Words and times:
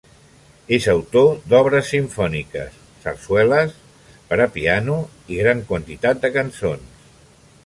És 0.77 0.85
autor 0.93 1.27
d'obres 1.51 1.91
simfòniques, 1.95 2.79
sarsueles, 3.05 3.77
per 4.33 4.43
a 4.47 4.51
piano 4.57 4.99
i 5.37 5.41
gran 5.45 5.65
quantitat 5.73 6.27
de 6.27 6.37
cançons. 6.41 7.09